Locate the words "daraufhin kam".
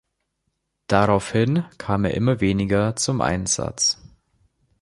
0.87-2.05